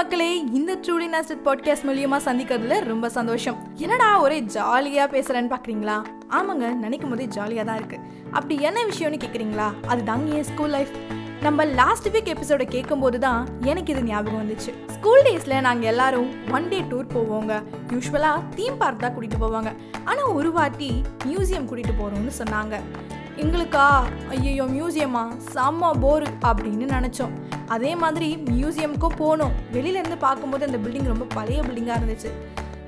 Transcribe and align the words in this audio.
மக்களே 0.00 0.44
இந்த 0.44 0.76
truly 0.76 1.06
நாஸ்டட் 1.14 1.42
podcast 1.44 1.86
மூலியமா 1.86 2.18
சந்திக்கிறதுல 2.24 2.84
ரொம்ப 2.84 3.08
சந்தோஷம். 3.08 3.56
என்னடா 3.74 4.20
ஒரே 4.20 4.40
ஜாலியா 4.40 5.04
பேசுறேன்னு 5.14 5.54
பாக்குறீங்களா? 5.54 6.04
ஆமாங்க 6.30 6.74
நினைக்கும் 6.74 7.10
போதே 7.10 7.26
ஜாலியா 7.26 7.64
தான் 7.64 7.76
இருக்கு. 7.76 7.98
அப்படி 8.30 8.60
என்ன 8.60 8.84
விஷயம்னு 8.84 9.18
கேக்குறீங்களா? 9.24 9.72
அது 9.86 10.04
தாங்க 10.04 10.34
என் 10.34 10.42
ஸ்கூல் 10.42 10.70
லைஃப் 10.70 10.88
நம்ம 11.40 11.64
லாஸ்ட் 11.64 12.08
வீக் 12.08 12.34
எபிசோட 12.34 12.64
கேட்கும்போது 12.64 13.18
தான் 13.18 13.48
எனக்கு 13.60 13.92
இது 13.92 14.02
ஞாபகம் 14.02 14.40
வந்துச்சு. 14.42 14.72
ஸ்கூல் 14.90 15.22
டேஸ்ல 15.22 15.60
நாங்க 15.60 15.86
எல்லாரும் 15.86 16.50
ஒன் 16.50 16.68
டே 16.68 16.80
டூர் 16.80 17.12
போவோங்க. 17.14 17.62
யூஸ்வலா 17.88 18.42
தீம் 18.54 18.76
பார்க் 18.76 18.98
தான் 18.98 19.18
கூட்டிட்டு 19.18 19.40
போவாங்க. 19.40 19.72
ஆனா 20.04 20.26
ஒரு 20.26 20.52
வாட்டி 20.52 21.02
மியூசியம் 21.26 21.68
கூட்டிட்டு 21.70 22.00
போறோம்னு 22.00 22.32
சொன்னாங்க. 22.38 22.80
எங்களுக்கா? 23.36 23.86
ஐயோ 24.28 24.64
மியூசியமா 24.64 25.32
செம்ம 25.54 26.00
போர் 26.00 26.22
அப்படின்னு 26.22 26.88
நினச்சோம். 26.96 27.30
அதே 27.74 27.92
மாதிரி 28.02 28.28
மியூசியமுக்கும் 28.52 29.18
போனோம் 29.22 29.54
வெளியிலேருந்து 29.74 30.18
பார்க்கும்போது 30.26 30.66
அந்த 30.68 30.78
பில்டிங் 30.84 31.12
ரொம்ப 31.12 31.26
பழைய 31.36 31.60
பில்டிங்காக 31.66 31.98
இருந்துச்சு. 32.00 32.30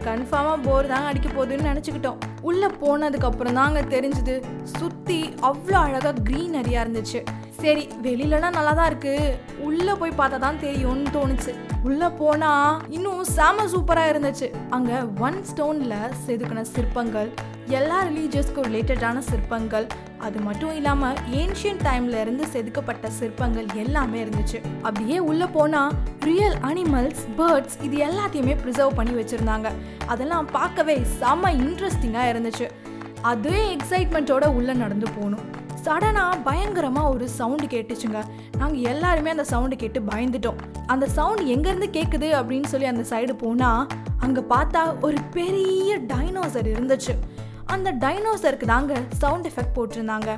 கன்ஃபார்மாக 0.06 0.58
போர் 0.66 0.86
தான் 0.92 1.06
அடிக்க 1.08 1.28
போகுதுன்னு 1.28 1.68
நினச்சிக்கிட்டோம். 1.70 2.18
உள்ளே 2.48 2.68
போனதுக்கப்புறம் 2.82 3.56
தான் 3.58 3.68
அங்கே 3.70 3.84
தெரிஞ்சுது 3.95 4.34
சுற்றி 4.78 5.18
அவ்வளோ 5.48 5.78
அழகாக 5.86 6.14
க்ரீனரியாக 6.28 6.84
இருந்துச்சு. 6.84 7.20
சரி 7.62 7.83
வெளியிலனா 8.05 8.48
நல்லா 8.57 8.73
தான் 8.79 8.89
இருக்கு. 8.91 9.15
உள்ள 9.66 9.89
போய் 10.01 10.19
பார்த்தா 10.20 10.39
தான் 10.45 10.61
தெரியும்னு 10.62 11.12
தோணுச்சு. 11.16 11.53
உள்ள 11.89 12.03
போனா 12.20 12.51
இன்னும் 12.97 13.20
செம 13.37 13.66
சூப்பரா 13.73 14.05
இருந்துச்சு. 14.12 14.47
அங்க 14.77 14.93
ஒன் 15.27 15.39
ஸ்டோன்ல 15.51 15.97
செதுக்கின 16.25 16.65
சிற்பங்கள் 16.75 17.30
எல்லா 17.79 17.98
ரிலீஜியஸ்க்கும் 18.09 18.67
ரிலேட்டடான 18.69 19.19
சிற்பங்கள் 19.29 19.87
அது 20.27 20.39
மட்டும் 20.47 20.75
இல்லாம 20.79 21.12
ஏன்ஷியன் 21.41 21.80
டைம்ல 21.87 22.17
இருந்து 22.25 22.45
செதுக்கப்பட்ட 22.55 23.06
சிற்பங்கள் 23.19 23.69
எல்லாமே 23.84 24.19
இருந்துச்சு. 24.25 24.59
அப்படியே 24.87 25.19
உள்ள 25.31 25.47
போனா 25.56 25.83
ரியல் 26.29 26.58
அனிமல்ஸ் 26.70 27.25
பேர்ட்ஸ் 27.39 27.79
இது 27.89 27.98
எல்லாத்தையுமே 28.08 28.56
ப்ரிசர்வ் 28.64 28.98
பண்ணி 29.01 29.17
வச்சிருந்தாங்க. 29.20 29.70
அதெல்லாம் 30.06 30.48
பார்க்கவே 30.58 30.97
செம 31.20 31.53
இன்ட்ரெஸ்டிங்கா 31.64 32.25
இருந்துச்சு. 32.33 32.69
அதே 33.33 33.58
எக்ஸைட்மெண்ட்டோட 33.77 34.45
உள்ள 34.58 34.73
நடந்து 34.84 35.08
போகணும் 35.17 35.45
சடனாக 35.84 36.42
பயங்கரமாக 36.48 37.12
ஒரு 37.14 37.28
சவுண்டு 37.38 37.66
கேட்டுச்சுங்க. 37.75 38.20
நாங்கள் 38.58 38.84
எல்லாருமே 38.92 39.30
அந்த 39.30 39.44
சவுண்டு 39.52 39.77
கேட்டு 39.77 40.00
பயந்துட்டோம். 40.00 40.61
அந்த 40.86 41.06
சவுண்ட் 41.19 41.44
எங்கேருந்து 41.55 41.89
கேட்குது 41.98 42.30
அப்படின்னு 42.41 42.70
சொல்லி 42.72 42.89
அந்த 42.92 43.05
சைடு 43.12 43.34
போனால் 43.44 43.86
அங்கே 44.19 44.42
பார்த்தா 44.55 44.83
ஒரு 45.00 45.16
பெரிய 45.36 45.97
டைனோசர் 46.12 46.69
இருந்துச்சு. 46.74 47.14
அந்த 47.74 47.89
டைனோசருக்கு 48.05 48.66
தாங்க 48.74 48.94
சவுண்ட் 49.22 49.48
எஃபெக்ட் 49.50 49.77
போட்டிருந்தாங்க. 49.77 50.30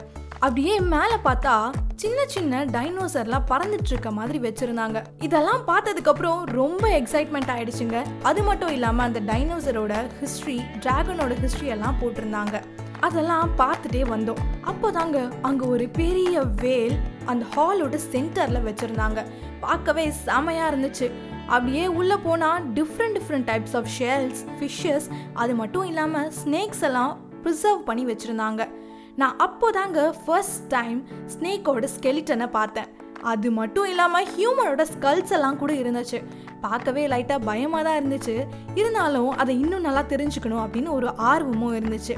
அப்படியே 0.45 0.75
மேலே 0.95 1.17
பார்த்தா 1.25 1.55
சின்ன 2.03 2.21
சின்ன 2.35 2.65
டைனோசர்லாம் 2.65 3.47
பறந்துட்டு 3.51 3.91
இருக்க 3.93 4.11
மாதிரி 4.11 4.39
வச்சிருந்தாங்க. 4.47 4.99
இதெல்லாம் 5.27 5.63
பார்த்ததுக்கு 5.69 6.11
அப்புறம் 6.13 6.41
ரொம்ப 6.61 6.85
எக்ஸைட்மெண்ட் 7.01 7.53
ஆயிடுச்சுங்க. 7.55 7.99
அது 8.23 8.43
மட்டும் 8.43 8.73
இல்லாமல் 8.73 9.07
அந்த 9.07 9.21
டைனோசரோட 9.33 9.95
ஹிஸ்ட்ரி 10.21 10.57
டிராகனோட 10.81 11.35
ஹிஸ்ட்ரி 11.45 11.69
எல்லாம் 11.77 12.01
போட்டிருந்தாங்க. 12.03 12.57
அதெல்லாம் 13.01 13.51
பார்த்துட்டே 13.59 14.03
வந்தோம். 14.09 14.41
அப்போதாங்க 14.67 15.33
அங்கே 15.43 15.67
ஒரு 15.67 15.89
பெரிய 15.89 16.41
வேல் 16.41 16.97
அந்த 17.25 17.47
ஹாலோட 17.57 17.99
சென்டரில் 18.13 18.67
வச்சுருந்தாங்க. 18.69 19.25
பார்க்கவே 19.61 20.13
செமையாக 20.27 20.75
இருந்துச்சு. 20.75 21.11
அப்படியே 21.47 21.87
உள்ளே 21.87 22.17
போனால் 22.17 22.65
different 22.73 23.19
different 23.19 23.49
types 23.51 23.77
of 23.77 23.87
shells 23.99 24.43
fishes 24.61 25.09
அது 25.33 25.55
மட்டும் 25.55 25.85
இல்லாமல் 25.85 26.33
ஸ்னேக்ஸ் 26.45 26.81
எல்லாம் 26.81 27.19
ப்ரிசர்வ் 27.43 27.83
பண்ணி 27.85 28.05
வச்சுருந்தாங்க. 28.05 28.69
நான் 29.17 29.37
அப்போதாங்க 29.39 30.15
ஃபர்ஸ்ட் 30.25 30.67
டைம் 30.69 31.07
ஸ்னேக்கோட 31.27 31.89
ஸ்கெலிட்டனை 32.01 32.51
பார்த்தேன். 32.51 32.87
அது 33.33 33.51
மட்டும் 33.51 33.89
இல்லாமல் 33.89 34.29
ஹியூமனோட 34.37 34.85
ஸ்கல்ஸ் 34.93 35.31
எல்லாம் 35.31 35.59
கூட 35.59 35.73
இருந்துச்சு. 35.73 36.19
பார்க்கவே 36.61 37.07
லைட்டாக 37.07 37.45
பயமாக 37.45 37.85
தான் 37.85 37.99
இருந்துச்சு. 38.01 38.35
இருந்தாலும் 38.75 39.31
அதை 39.31 39.61
இன்னும் 39.61 39.81
நல்லா 39.81 40.03
தெரிஞ்சுக்கணும் 40.03 40.65
அப்படின்னு 40.65 40.91
ஒரு 40.91 41.09
ஆர்வமும் 41.17 41.77
இருந்துச்சு. 41.81 42.15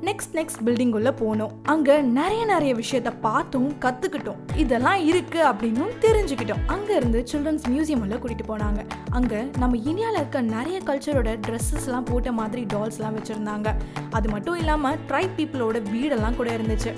நெக்ஸ்ட் 0.00 0.34
நெக்ஸ்ட் 0.34 0.62
பில்டிங்குள்ளே 0.64 1.10
போனோம். 1.20 1.52
அங்கே 1.62 2.00
நிறைய 2.00 2.44
நிறைய 2.44 2.74
விஷயத்த 2.74 3.10
பார்த்தும் 3.20 3.68
கற்றுக்கிட்டோம் 3.80 4.40
இதெல்லாம் 4.56 5.00
இருக்குது 5.08 5.46
அப்படின்னு 5.50 5.84
தெரிஞ்சுக்கிட்டோம். 6.00 6.62
அங்கேருந்து 6.68 7.20
சில்ட்ரன்ஸ் 7.32 7.66
மியூசியம் 7.68 8.00
உள்ள 8.00 8.14
கூட்டிகிட்டு 8.14 8.48
போனாங்க. 8.48 8.80
அங்கே 9.10 9.40
நம்ம 9.58 9.76
இந்தியாவில் 9.76 10.18
இருக்க 10.18 10.40
நிறைய 10.40 10.80
கல்ச்சரோட 10.86 11.38
ட்ரெஸ்ஸஸ்லாம் 11.48 12.04
போட்ட 12.04 12.32
மாதிரி 12.32 12.66
டால்ஸ்லாம் 12.74 13.18
வச்சுருந்தாங்க. 13.18 13.74
அது 14.10 14.28
மட்டும் 14.28 14.56
இல்லாமல் 14.56 14.98
ட்ரைப் 15.08 15.36
பீப்புளோட 15.36 15.78
வீடெல்லாம் 15.94 16.36
கூட 16.36 16.50
இருந்துச்சு. 16.56 16.92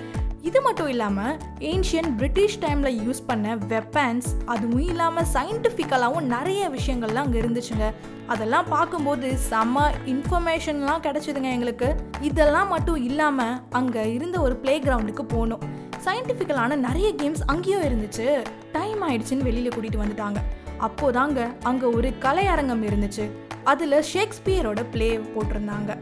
இது 0.48 0.58
மட்டும் 0.64 0.88
இல்லாமல் 0.92 1.36
ஏன்ஷியன் 1.68 2.08
பிரிட்டிஷ் 2.18 2.56
டைமில் 2.64 2.98
யூஸ் 3.04 3.20
பண்ண 3.28 3.54
வெப்பன்ஸ் 3.70 4.26
அதுவும் 4.52 4.82
இல்லாமல் 4.90 5.28
சயின்டிஃபிக்கலாகவும் 5.34 6.26
நிறைய 6.34 6.62
விஷயங்கள்லாம் 6.74 7.26
அங்கே 7.26 7.40
இருந்துச்சுங்க. 7.42 7.86
அதெல்லாம் 8.32 8.68
பார்க்கும்போது 8.74 9.28
செம்ம 9.50 9.86
இன்ஃபர்மேஷன்லாம் 10.12 11.04
கிடச்சிதுங்க 11.06 11.50
எங்களுக்கு. 11.56 11.88
இதெல்லாம் 12.28 12.68
மட்டும் 12.74 13.00
இல்லாமல் 13.08 13.56
அங்கே 13.80 14.02
இருந்த 14.16 14.36
ஒரு 14.46 14.56
பிளே 14.64 14.74
கிரவுண்டுக்கு 14.86 15.26
போனோம். 15.36 15.64
சயின்டிஃபிக்கலான 16.06 16.76
நிறைய 16.88 17.10
கேம்ஸ் 17.22 17.44
அங்கேயும் 17.54 17.86
இருந்துச்சு. 17.88 18.28
டைம் 18.76 19.02
ஆயிடுச்சுன்னு 19.08 19.48
வெளியில் 19.50 19.74
கூட்டிகிட்டு 19.76 20.04
வந்துட்டாங்க. 20.04 20.42
அப்போதாங்க 20.88 21.40
அங்கே 21.70 21.86
ஒரு 21.98 22.10
கலையரங்கம் 22.26 22.84
இருந்துச்சு. 22.90 23.26
அதில் 23.72 24.04
ஷேக்ஸ்பியரோட 24.12 24.80
பிளே 24.94 25.08
போட்டிருந்தாங்க. 25.34 25.92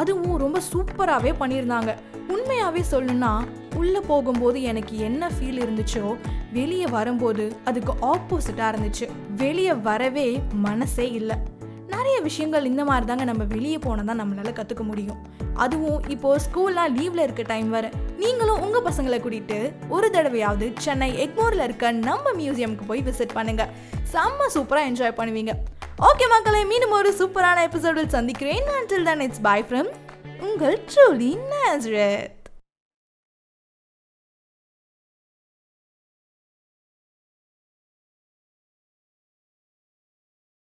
அதுவும் 0.00 0.38
ரொம்ப 0.38 0.58
சூப்பராகவே 0.72 1.32
பண்ணியிருந்தாங்க. 1.40 1.92
உண்மையாகவே 2.34 2.82
சொல்லணும்னா 2.90 3.32
உள்ளே 3.76 4.00
போகும்போது 4.10 4.62
எனக்கு 4.62 4.98
என்ன 4.98 5.30
ஃபீல் 5.34 5.62
இருந்துச்சோ 5.64 6.16
வெளியே 6.52 6.86
வரும்போது 6.96 7.44
அதுக்கு 7.64 7.92
ஆப்போசிட்டாக 8.12 8.72
இருந்துச்சு. 8.72 9.06
வெளியே 9.42 9.74
வரவே 9.88 10.40
மனசே 10.66 11.06
இல்லை. 11.12 11.36
நிறைய 11.94 12.20
விஷயங்கள் 12.26 12.68
இந்த 12.70 12.82
மாதிரி 12.88 13.06
தாங்க 13.06 13.24
நம்ம 13.24 13.44
வெளியே 13.44 13.78
போனால் 13.84 14.08
தான் 14.10 14.20
நம்மளால 14.22 14.50
கற்றுக்க 14.58 14.82
முடியும். 14.90 15.18
அதுவும் 15.64 16.02
இப்போ 16.14 16.28
ஸ்கூல்லாம் 16.44 16.94
லீவில் 16.96 17.24
இருக்க 17.24 17.42
டைம் 17.42 17.70
வர 17.70 17.86
நீங்களும் 18.22 18.62
உங்கள் 18.64 18.84
பசங்களை 18.88 19.18
கூட்டிட்டு 19.24 19.58
ஒரு 19.88 20.08
தடவையாவது 20.16 20.66
சென்னை 20.84 21.10
எக்மோரில் 21.24 21.66
இருக்க 21.66 21.92
நம்ம 21.92 22.32
மியூசியமுக்கு 22.40 22.86
போய் 22.92 23.02
விசிட் 23.08 23.36
பண்ணுங்கள் 23.38 23.72
செம்ம 24.12 24.48
சூப்பராக 24.54 24.88
என்ஜாய் 24.90 25.18
பண்ணுவீங்க. 25.20 25.54
ஓகே 26.08 26.26
மக்களை 26.28 26.64
மீண்டும் 26.64 26.90
ஒரு 26.90 27.10
சூப்பரான 27.18 27.62
எபிசோடில் 27.62 28.08
சந்திக்கிறேன். 28.08 28.66
Until 28.76 29.02
then 29.02 29.20
it's 29.20 29.40
bye 29.40 29.62
from 29.62 29.90
உங்கள் 30.40 30.76
ட்ரூலி 30.90 31.32
நேசரத் 31.52 32.39